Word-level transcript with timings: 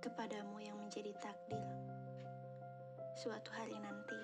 kepadamu 0.00 0.56
yang 0.64 0.80
menjadi 0.80 1.12
takdir 1.20 1.60
suatu 3.12 3.52
hari 3.52 3.76
nanti. 3.76 4.16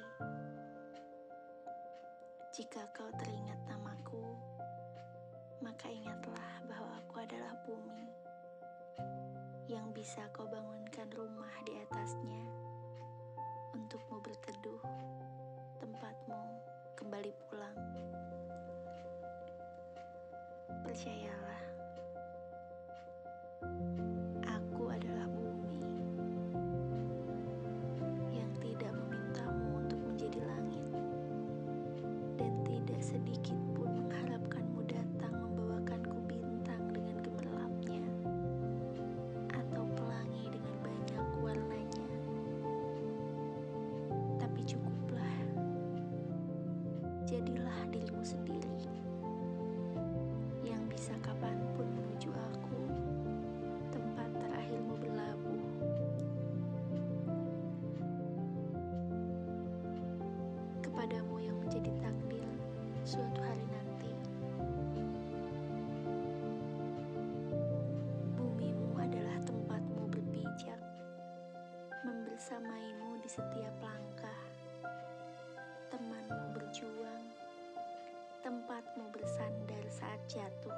Jika 2.57 2.89
kau 2.97 3.13
teringat 3.21 3.61
namaku, 3.69 4.25
maka 5.61 5.93
ingatlah 5.93 6.65
bahwa 6.65 6.97
aku 6.97 7.21
adalah 7.21 7.53
bumi 7.69 8.09
yang 9.69 9.93
bisa 9.93 10.25
kau 10.33 10.49
bangunkan 10.49 11.13
rumah 11.13 11.53
di 11.69 11.77
atasnya 11.85 12.41
untukmu 13.77 14.17
berteduh, 14.25 14.81
tempatmu 15.77 16.41
kembali 16.97 17.37
pulang. 17.45 17.77
Percayalah, 20.89 21.36
sedikit 33.07 33.55
pun 33.79 33.87
mengharapkanmu 33.87 34.83
datang 34.91 35.31
membawakanku 35.31 36.19
bintang 36.27 36.91
dengan 36.91 37.15
gemerlapnya 37.23 38.03
atau 39.55 39.87
pelangi 39.95 40.51
dengan 40.51 40.75
banyak 40.83 41.27
warnanya. 41.39 42.07
Tapi 44.43 44.59
cukuplah, 44.67 45.39
jadilah 47.31 47.79
dirimu 47.95 48.27
sendiri 48.27 48.56
suatu 63.17 63.41
hari 63.49 63.65
nanti. 63.73 64.13
Bumimu 68.37 68.93
adalah 69.01 69.41
tempatmu 69.41 70.05
berpijak, 70.13 70.77
membersamaimu 72.05 73.17
di 73.25 73.29
setiap 73.33 73.73
langkah, 73.81 74.41
temanmu 75.89 76.61
berjuang, 76.61 77.25
tempatmu 78.45 79.09
bersandar 79.17 79.85
saat 79.89 80.21
jatuh, 80.29 80.77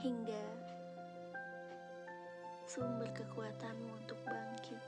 hingga 0.00 0.44
sumber 2.64 3.12
kekuatanmu 3.12 3.92
untuk 3.92 4.16
bangkit. 4.24 4.80